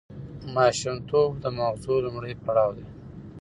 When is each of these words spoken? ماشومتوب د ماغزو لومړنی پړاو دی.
ماشومتوب 0.55 1.29
د 1.43 1.45
ماغزو 1.57 2.03
لومړنی 2.05 2.35
پړاو 2.43 2.69
دی. 2.77 2.85